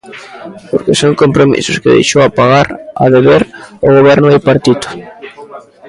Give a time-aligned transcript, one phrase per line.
[0.71, 2.67] Porque son compromisos que deixou a pagar,
[3.03, 3.41] a deber,
[3.85, 4.87] o Goberno bipartito.